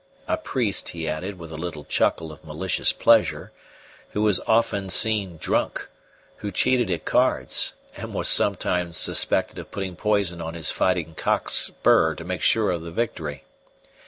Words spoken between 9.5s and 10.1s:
of putting